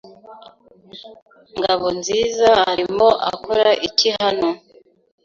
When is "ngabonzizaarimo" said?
1.57-3.09